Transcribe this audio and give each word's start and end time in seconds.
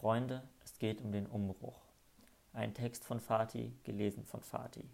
Freunde, 0.00 0.42
es 0.64 0.78
geht 0.78 1.02
um 1.02 1.12
den 1.12 1.26
Umbruch. 1.26 1.78
Ein 2.54 2.72
Text 2.72 3.04
von 3.04 3.20
Fatih, 3.20 3.74
gelesen 3.84 4.24
von 4.24 4.40
Fatih. 4.40 4.88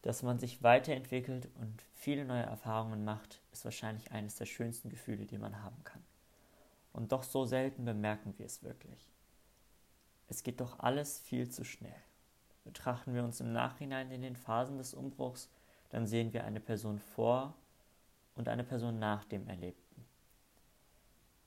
Dass 0.00 0.22
man 0.22 0.38
sich 0.38 0.62
weiterentwickelt 0.62 1.46
und 1.60 1.84
viele 1.92 2.24
neue 2.24 2.42
Erfahrungen 2.42 3.04
macht, 3.04 3.42
ist 3.52 3.66
wahrscheinlich 3.66 4.12
eines 4.12 4.36
der 4.36 4.46
schönsten 4.46 4.88
Gefühle, 4.88 5.26
die 5.26 5.36
man 5.36 5.62
haben 5.62 5.84
kann. 5.84 6.02
Und 6.94 7.12
doch 7.12 7.22
so 7.22 7.44
selten 7.44 7.84
bemerken 7.84 8.32
wir 8.38 8.46
es 8.46 8.62
wirklich. 8.62 9.12
Es 10.28 10.42
geht 10.42 10.62
doch 10.62 10.78
alles 10.78 11.18
viel 11.18 11.50
zu 11.50 11.62
schnell. 11.62 12.02
Betrachten 12.64 13.12
wir 13.12 13.22
uns 13.22 13.40
im 13.40 13.52
Nachhinein 13.52 14.10
in 14.10 14.22
den 14.22 14.36
Phasen 14.36 14.78
des 14.78 14.94
Umbruchs, 14.94 15.50
dann 15.90 16.06
sehen 16.06 16.32
wir 16.32 16.44
eine 16.44 16.60
Person 16.60 16.98
vor 16.98 17.52
und 18.36 18.48
eine 18.48 18.64
Person 18.64 18.98
nach 18.98 19.26
dem 19.26 19.46
Erlebten. 19.48 19.89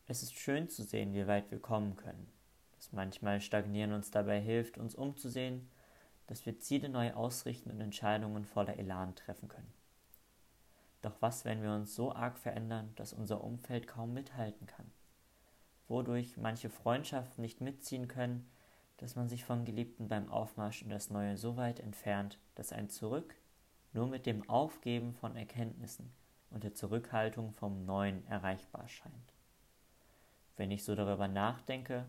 Es 0.05 0.21
ist 0.21 0.35
schön 0.35 0.67
zu 0.67 0.83
sehen, 0.83 1.13
wie 1.13 1.27
weit 1.27 1.49
wir 1.49 1.59
kommen 1.59 1.95
können. 1.95 2.27
Dass 2.75 2.91
manchmal 2.91 3.39
Stagnieren 3.39 3.93
uns 3.93 4.11
dabei 4.11 4.41
hilft, 4.41 4.77
uns 4.77 4.95
umzusehen, 4.95 5.69
dass 6.27 6.45
wir 6.45 6.59
Ziele 6.59 6.89
neu 6.89 7.13
ausrichten 7.13 7.71
und 7.71 7.79
Entscheidungen 7.79 8.43
voller 8.43 8.77
Elan 8.77 9.15
treffen 9.15 9.47
können. 9.47 9.73
Doch 11.01 11.21
was, 11.21 11.45
wenn 11.45 11.61
wir 11.61 11.71
uns 11.71 11.95
so 11.95 12.13
arg 12.13 12.37
verändern, 12.37 12.91
dass 12.95 13.13
unser 13.13 13.43
Umfeld 13.43 13.87
kaum 13.87 14.13
mithalten 14.13 14.67
kann? 14.67 14.91
Wodurch 15.87 16.35
manche 16.35 16.69
Freundschaften 16.69 17.41
nicht 17.41 17.61
mitziehen 17.61 18.09
können, 18.09 18.49
dass 18.97 19.15
man 19.15 19.29
sich 19.29 19.45
vom 19.45 19.63
Geliebten 19.63 20.09
beim 20.09 20.29
Aufmarsch 20.29 20.81
in 20.81 20.89
das 20.89 21.09
Neue 21.09 21.37
so 21.37 21.55
weit 21.55 21.79
entfernt, 21.79 22.39
dass 22.55 22.73
ein 22.73 22.89
Zurück 22.89 23.35
nur 23.93 24.07
mit 24.07 24.25
dem 24.25 24.49
Aufgeben 24.49 25.13
von 25.13 25.35
Erkenntnissen 25.35 26.11
und 26.49 26.63
der 26.63 26.73
Zurückhaltung 26.73 27.53
vom 27.53 27.85
Neuen 27.85 28.25
erreichbar 28.27 28.87
scheint. 28.87 29.32
Wenn 30.55 30.71
ich 30.71 30.83
so 30.83 30.95
darüber 30.95 31.27
nachdenke, 31.27 32.05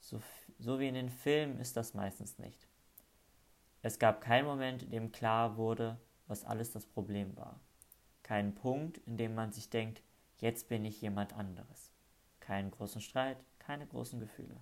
so, 0.00 0.20
so 0.58 0.78
wie 0.78 0.88
in 0.88 0.94
den 0.94 1.08
Filmen 1.08 1.58
ist 1.58 1.76
das 1.76 1.94
meistens 1.94 2.38
nicht. 2.38 2.68
Es 3.82 3.98
gab 3.98 4.20
keinen 4.20 4.46
Moment, 4.46 4.82
in 4.82 4.90
dem 4.90 5.12
klar 5.12 5.56
wurde, 5.56 5.98
was 6.26 6.44
alles 6.44 6.72
das 6.72 6.86
Problem 6.86 7.36
war. 7.36 7.60
Keinen 8.22 8.54
Punkt, 8.54 8.98
in 8.98 9.16
dem 9.16 9.34
man 9.34 9.52
sich 9.52 9.70
denkt, 9.70 10.02
jetzt 10.38 10.68
bin 10.68 10.84
ich 10.84 11.00
jemand 11.00 11.34
anderes. 11.34 11.92
Keinen 12.40 12.70
großen 12.70 13.00
Streit, 13.00 13.44
keine 13.58 13.86
großen 13.86 14.20
Gefühle. 14.20 14.56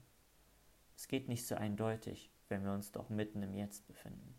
Es 0.96 1.08
geht 1.08 1.28
nicht 1.28 1.46
so 1.46 1.54
eindeutig, 1.54 2.30
wenn 2.48 2.64
wir 2.64 2.72
uns 2.72 2.92
doch 2.92 3.08
mitten 3.08 3.42
im 3.42 3.54
Jetzt 3.54 3.86
befinden. 3.86 4.34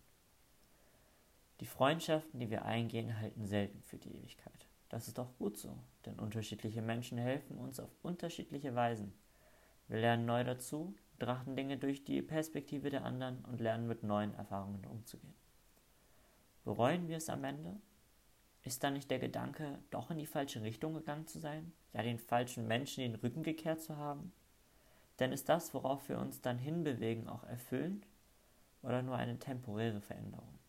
Die 1.59 1.65
Freundschaften, 1.65 2.39
die 2.39 2.49
wir 2.49 2.65
eingehen, 2.65 3.19
halten 3.19 3.45
selten 3.45 3.81
für 3.81 3.97
die 3.97 4.15
Ewigkeit. 4.15 4.67
Das 4.93 5.07
ist 5.07 5.17
auch 5.17 5.35
gut 5.39 5.57
so, 5.57 5.75
denn 6.05 6.19
unterschiedliche 6.19 6.83
Menschen 6.83 7.17
helfen 7.17 7.57
uns 7.57 7.79
auf 7.79 7.89
unterschiedliche 8.03 8.75
Weisen. 8.75 9.11
Wir 9.87 9.97
lernen 9.97 10.27
neu 10.27 10.43
dazu, 10.43 10.93
betrachten 11.17 11.55
Dinge 11.55 11.79
durch 11.79 12.03
die 12.03 12.21
Perspektive 12.21 12.91
der 12.91 13.03
anderen 13.03 13.43
und 13.45 13.59
lernen 13.59 13.87
mit 13.87 14.03
neuen 14.03 14.35
Erfahrungen 14.35 14.85
umzugehen. 14.85 15.33
Bereuen 16.63 17.07
wir 17.07 17.17
es 17.17 17.27
am 17.29 17.43
Ende? 17.43 17.81
Ist 18.61 18.83
da 18.83 18.91
nicht 18.91 19.09
der 19.09 19.17
Gedanke, 19.17 19.79
doch 19.89 20.11
in 20.11 20.19
die 20.19 20.27
falsche 20.27 20.61
Richtung 20.61 20.93
gegangen 20.93 21.25
zu 21.25 21.39
sein, 21.39 21.73
ja 21.93 22.03
den 22.03 22.19
falschen 22.19 22.67
Menschen 22.67 23.01
den 23.01 23.15
Rücken 23.15 23.41
gekehrt 23.41 23.81
zu 23.81 23.97
haben? 23.97 24.31
Denn 25.17 25.31
ist 25.31 25.49
das, 25.49 25.73
worauf 25.73 26.07
wir 26.07 26.19
uns 26.19 26.41
dann 26.41 26.59
hinbewegen, 26.59 27.27
auch 27.27 27.45
erfüllend 27.45 28.05
oder 28.83 29.01
nur 29.01 29.15
eine 29.15 29.39
temporäre 29.39 30.01
Veränderung? 30.01 30.59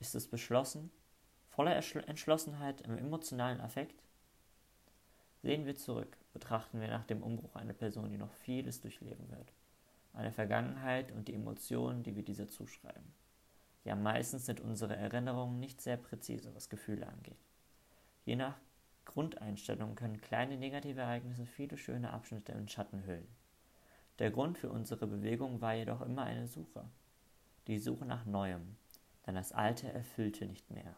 Ist 0.00 0.16
es 0.16 0.26
beschlossen, 0.26 0.90
voller 1.58 1.74
Entschlossenheit 1.74 2.82
im 2.82 2.96
emotionalen 2.98 3.60
Affekt? 3.60 4.00
Sehen 5.42 5.66
wir 5.66 5.74
zurück, 5.74 6.16
betrachten 6.32 6.80
wir 6.80 6.86
nach 6.86 7.04
dem 7.04 7.20
Umbruch 7.20 7.56
eine 7.56 7.74
Person, 7.74 8.10
die 8.10 8.16
noch 8.16 8.32
vieles 8.32 8.80
durchleben 8.80 9.28
wird. 9.28 9.52
Eine 10.12 10.30
Vergangenheit 10.30 11.10
und 11.10 11.26
die 11.26 11.34
Emotionen, 11.34 12.04
die 12.04 12.14
wir 12.14 12.22
dieser 12.22 12.46
zuschreiben. 12.46 13.12
Ja, 13.82 13.96
meistens 13.96 14.46
sind 14.46 14.60
unsere 14.60 14.94
Erinnerungen 14.94 15.58
nicht 15.58 15.80
sehr 15.80 15.96
präzise, 15.96 16.54
was 16.54 16.68
Gefühle 16.68 17.08
angeht. 17.08 17.44
Je 18.24 18.36
nach 18.36 18.56
Grundeinstellung 19.04 19.96
können 19.96 20.20
kleine 20.20 20.58
negative 20.58 21.00
Ereignisse 21.00 21.44
viele 21.44 21.76
schöne 21.76 22.12
Abschnitte 22.12 22.52
in 22.52 22.68
Schatten 22.68 23.04
hüllen. 23.04 23.26
Der 24.20 24.30
Grund 24.30 24.58
für 24.58 24.70
unsere 24.70 25.08
Bewegung 25.08 25.60
war 25.60 25.74
jedoch 25.74 26.02
immer 26.02 26.22
eine 26.22 26.46
Suche. 26.46 26.84
Die 27.66 27.80
Suche 27.80 28.04
nach 28.04 28.26
Neuem, 28.26 28.76
denn 29.26 29.34
das 29.34 29.50
Alte 29.50 29.92
erfüllte 29.92 30.46
nicht 30.46 30.70
mehr. 30.70 30.94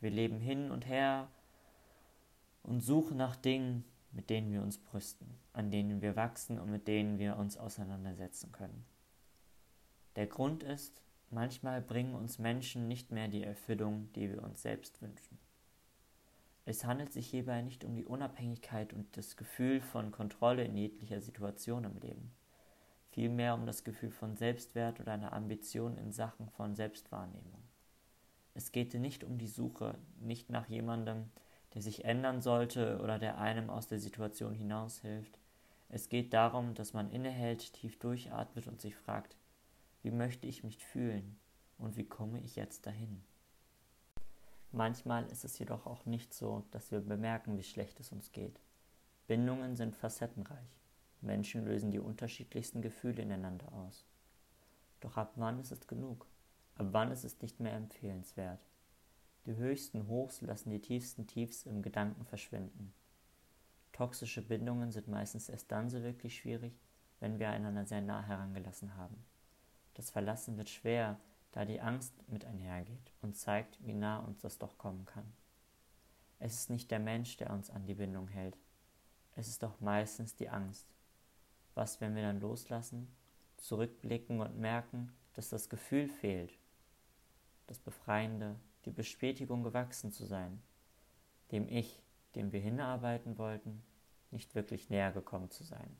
Wir 0.00 0.10
leben 0.10 0.38
hin 0.40 0.70
und 0.70 0.86
her 0.86 1.28
und 2.62 2.80
suchen 2.80 3.16
nach 3.16 3.36
Dingen, 3.36 3.84
mit 4.12 4.30
denen 4.30 4.52
wir 4.52 4.62
uns 4.62 4.78
brüsten, 4.78 5.38
an 5.52 5.70
denen 5.70 6.00
wir 6.00 6.16
wachsen 6.16 6.58
und 6.58 6.70
mit 6.70 6.88
denen 6.88 7.18
wir 7.18 7.36
uns 7.36 7.56
auseinandersetzen 7.56 8.52
können. 8.52 8.84
Der 10.16 10.26
Grund 10.26 10.62
ist, 10.62 11.02
manchmal 11.30 11.80
bringen 11.80 12.14
uns 12.14 12.38
Menschen 12.38 12.88
nicht 12.88 13.10
mehr 13.10 13.28
die 13.28 13.42
Erfüllung, 13.42 14.12
die 14.14 14.30
wir 14.30 14.42
uns 14.42 14.62
selbst 14.62 15.00
wünschen. 15.02 15.38
Es 16.64 16.84
handelt 16.84 17.12
sich 17.12 17.28
hierbei 17.28 17.62
nicht 17.62 17.84
um 17.84 17.94
die 17.96 18.04
Unabhängigkeit 18.04 18.92
und 18.92 19.16
das 19.16 19.36
Gefühl 19.36 19.80
von 19.80 20.10
Kontrolle 20.10 20.64
in 20.64 20.76
jeglicher 20.76 21.20
Situation 21.20 21.84
im 21.84 21.96
Leben, 21.98 22.30
vielmehr 23.10 23.54
um 23.54 23.64
das 23.64 23.84
Gefühl 23.84 24.10
von 24.10 24.36
Selbstwert 24.36 25.00
oder 25.00 25.12
eine 25.12 25.32
Ambition 25.32 25.96
in 25.96 26.12
Sachen 26.12 26.50
von 26.50 26.74
Selbstwahrnehmung. 26.74 27.67
Es 28.58 28.72
geht 28.72 28.92
nicht 28.94 29.22
um 29.22 29.38
die 29.38 29.46
Suche, 29.46 29.94
nicht 30.18 30.50
nach 30.50 30.68
jemandem, 30.68 31.30
der 31.74 31.80
sich 31.80 32.04
ändern 32.04 32.42
sollte 32.42 32.98
oder 33.00 33.20
der 33.20 33.38
einem 33.38 33.70
aus 33.70 33.86
der 33.86 34.00
Situation 34.00 34.52
hinaushilft. 34.52 35.38
Es 35.88 36.08
geht 36.08 36.34
darum, 36.34 36.74
dass 36.74 36.92
man 36.92 37.08
innehält, 37.12 37.72
tief 37.72 38.00
durchatmet 38.00 38.66
und 38.66 38.80
sich 38.80 38.96
fragt, 38.96 39.36
wie 40.02 40.10
möchte 40.10 40.48
ich 40.48 40.64
mich 40.64 40.84
fühlen 40.84 41.38
und 41.78 41.96
wie 41.96 42.08
komme 42.08 42.40
ich 42.40 42.56
jetzt 42.56 42.84
dahin? 42.86 43.22
Manchmal 44.72 45.26
ist 45.26 45.44
es 45.44 45.56
jedoch 45.60 45.86
auch 45.86 46.04
nicht 46.04 46.34
so, 46.34 46.64
dass 46.72 46.90
wir 46.90 46.98
bemerken, 46.98 47.56
wie 47.58 47.62
schlecht 47.62 48.00
es 48.00 48.10
uns 48.10 48.32
geht. 48.32 48.58
Bindungen 49.28 49.76
sind 49.76 49.94
facettenreich. 49.94 50.80
Menschen 51.20 51.64
lösen 51.64 51.92
die 51.92 52.00
unterschiedlichsten 52.00 52.82
Gefühle 52.82 53.22
ineinander 53.22 53.72
aus. 53.72 54.04
Doch 54.98 55.16
ab 55.16 55.34
wann 55.36 55.60
ist 55.60 55.70
es 55.70 55.86
genug? 55.86 56.26
Ab 56.78 56.86
wann 56.92 57.10
ist 57.10 57.24
es 57.24 57.42
nicht 57.42 57.58
mehr 57.58 57.74
empfehlenswert? 57.74 58.60
Die 59.46 59.56
höchsten 59.56 60.06
Hochs 60.06 60.40
lassen 60.42 60.70
die 60.70 60.80
tiefsten 60.80 61.26
Tiefs 61.26 61.66
im 61.66 61.82
Gedanken 61.82 62.24
verschwinden. 62.24 62.94
Toxische 63.92 64.42
Bindungen 64.42 64.92
sind 64.92 65.08
meistens 65.08 65.48
erst 65.48 65.72
dann 65.72 65.90
so 65.90 66.04
wirklich 66.04 66.36
schwierig, 66.36 66.72
wenn 67.18 67.40
wir 67.40 67.50
einander 67.50 67.84
sehr 67.84 68.00
nah 68.00 68.22
herangelassen 68.22 68.96
haben. 68.96 69.16
Das 69.94 70.10
Verlassen 70.10 70.56
wird 70.56 70.68
schwer, 70.68 71.18
da 71.50 71.64
die 71.64 71.80
Angst 71.80 72.14
mit 72.28 72.44
einhergeht 72.44 73.12
und 73.22 73.36
zeigt, 73.36 73.84
wie 73.84 73.94
nah 73.94 74.20
uns 74.20 74.40
das 74.40 74.58
doch 74.58 74.78
kommen 74.78 75.04
kann. 75.04 75.32
Es 76.38 76.54
ist 76.54 76.70
nicht 76.70 76.92
der 76.92 77.00
Mensch, 77.00 77.36
der 77.38 77.50
uns 77.50 77.70
an 77.70 77.86
die 77.86 77.94
Bindung 77.94 78.28
hält. 78.28 78.56
Es 79.34 79.48
ist 79.48 79.64
doch 79.64 79.80
meistens 79.80 80.36
die 80.36 80.48
Angst. 80.48 80.86
Was, 81.74 82.00
wenn 82.00 82.14
wir 82.14 82.22
dann 82.22 82.40
loslassen, 82.40 83.08
zurückblicken 83.56 84.40
und 84.40 84.58
merken, 84.58 85.12
dass 85.34 85.48
das 85.48 85.68
Gefühl 85.68 86.08
fehlt, 86.08 86.56
das 87.68 87.78
Befreiende, 87.78 88.56
die 88.84 88.90
Bestätigung 88.90 89.62
gewachsen 89.62 90.10
zu 90.10 90.26
sein, 90.26 90.60
dem 91.52 91.68
Ich, 91.68 92.02
dem 92.34 92.52
wir 92.52 92.60
hinarbeiten 92.60 93.38
wollten, 93.38 93.82
nicht 94.30 94.54
wirklich 94.54 94.90
näher 94.90 95.12
gekommen 95.12 95.50
zu 95.50 95.64
sein. 95.64 95.96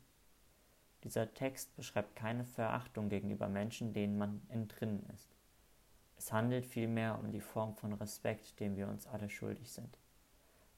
Dieser 1.03 1.33
Text 1.33 1.75
beschreibt 1.75 2.15
keine 2.15 2.43
Verachtung 2.43 3.07
gegenüber 3.07 3.47
Menschen, 3.47 3.93
denen 3.93 4.17
man 4.17 4.41
entrinnen 4.49 5.07
ist. 5.13 5.29
Es 6.17 6.33
handelt 6.33 6.65
vielmehr 6.65 7.17
um 7.19 7.31
die 7.31 7.39
Form 7.39 7.75
von 7.75 7.93
Respekt, 7.93 8.59
dem 8.59 8.75
wir 8.75 8.89
uns 8.89 9.07
alle 9.07 9.29
schuldig 9.29 9.71
sind. 9.71 9.97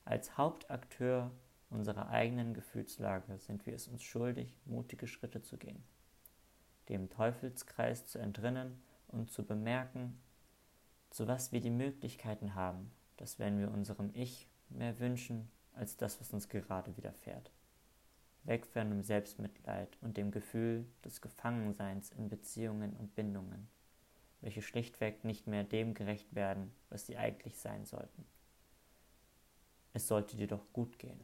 Als 0.06 0.38
Hauptakteur 0.38 1.32
unserer 1.70 2.10
eigenen 2.10 2.54
Gefühlslage 2.54 3.40
sind 3.40 3.66
wir 3.66 3.74
es 3.74 3.88
uns 3.88 4.04
schuldig, 4.04 4.56
mutige 4.66 5.08
Schritte 5.08 5.42
zu 5.42 5.58
gehen, 5.58 5.84
dem 6.90 7.10
Teufelskreis 7.10 8.06
zu 8.06 8.20
entrinnen 8.20 8.84
und 9.08 9.32
zu 9.32 9.44
bemerken, 9.44 10.22
zu 11.12 11.28
was 11.28 11.52
wir 11.52 11.62
die 11.62 11.70
Möglichkeiten 11.70 12.56
haben, 12.56 12.92
dass 13.18 13.38
wenn 13.38 13.60
wir 13.60 13.72
unserem 13.72 14.10
Ich 14.14 14.50
mehr 14.70 15.00
wünschen 15.00 15.50
als 15.74 15.96
das, 15.96 16.20
was 16.20 16.34
uns 16.34 16.50
gerade 16.50 16.98
widerfährt. 16.98 17.52
Weg 18.44 18.66
von 18.66 18.90
dem 18.90 19.04
Selbstmitleid 19.04 19.98
und 20.02 20.18
dem 20.18 20.32
Gefühl 20.32 20.86
des 21.06 21.22
Gefangenseins 21.22 22.10
in 22.12 22.28
Beziehungen 22.28 22.94
und 22.98 23.14
Bindungen 23.14 23.70
welche 24.42 24.62
schlichtweg 24.62 25.24
nicht 25.24 25.48
mehr 25.48 25.64
dem 25.64 25.94
gerecht 25.94 26.36
werden, 26.36 26.74
was 26.90 27.06
sie 27.06 27.18
eigentlich 27.18 27.58
sein 27.58 27.86
sollten. 27.86 28.26
Es 29.94 30.08
sollte 30.08 30.36
dir 30.36 30.48
doch 30.48 30.66
gut 30.74 30.98
gehen. 31.00 31.22